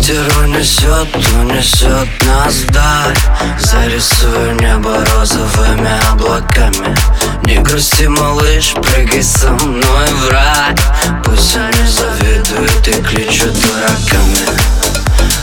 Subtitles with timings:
[0.00, 3.16] Ветер унесет, унесет нас вдаль.
[3.58, 6.96] Зарисую небо розовыми облаками.
[7.44, 10.74] Не грусти, малыш, прыгай со мной в рай.
[11.22, 14.46] Пусть они завидуют и кличут дураками.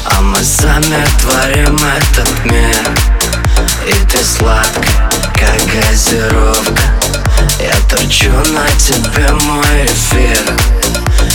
[0.05, 2.89] А мы сами творим этот мир.
[3.87, 5.16] И ты сладкая, как
[5.73, 6.81] газировка.
[7.59, 10.57] Я торчу на тебе мой эфир.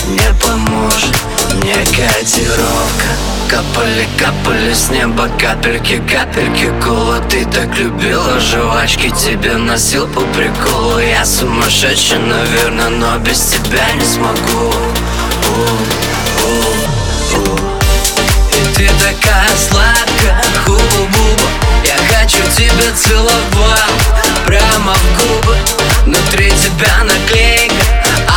[0.09, 1.17] Не поможет
[1.55, 3.07] мне котировка
[3.49, 10.99] Капали, капали с неба капельки, капельки кола Ты так любила жвачки, тебе носил по приколу.
[10.99, 14.73] Я сумасшедший, наверное, но без тебя не смогу
[26.83, 27.75] тебя наклейка,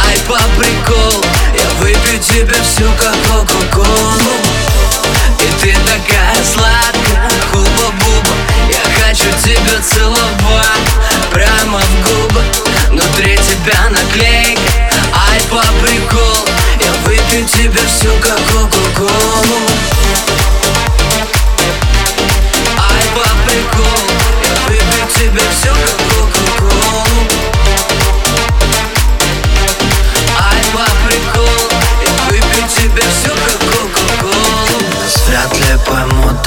[0.08, 1.24] ай по приколу
[1.56, 3.95] Я выпью тебе всю как кока-колу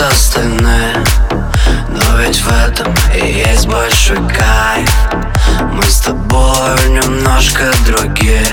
[0.08, 0.94] остальные
[1.88, 4.90] Но ведь в этом и есть большой кайф.
[5.72, 8.46] Мы с тобой немножко другие.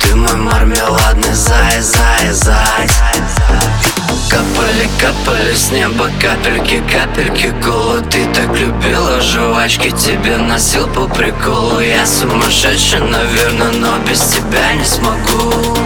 [0.00, 2.88] Ты мой мармеладный зай, зай, зай.
[4.30, 11.80] Капали, капали с неба капельки, капельки кола Ты так любила жвачки, тебе носил по приколу.
[11.80, 15.78] Я сумасшедший, наверное, но без тебя не смогу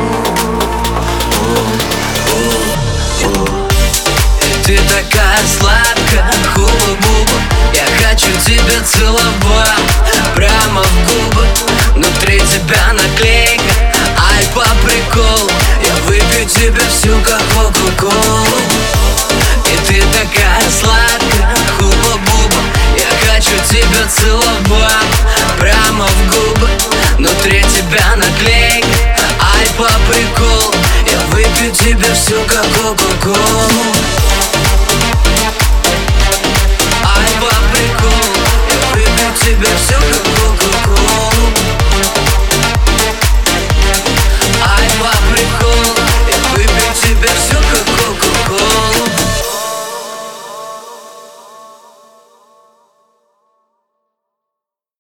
[4.72, 7.38] ты такая сладкая, хуба-буба
[7.74, 9.92] Я хочу тебя целовать
[10.34, 11.46] прямо в губы.
[11.94, 13.74] Внутри тебя наклейка,
[14.16, 15.50] ай по приколу.
[15.84, 18.46] Я выпью тебя всю как кока-колу
[19.66, 22.62] И ты такая сладкая, хуба-буба
[22.96, 25.16] Я хочу тебя целовать
[25.58, 26.70] прямо в губы.
[27.18, 28.89] Внутри тебя наклейка,
[29.39, 30.74] ай по приколу.
[31.06, 34.32] Я выпью тебя всю как кока-колу
[35.33, 35.61] Yeah.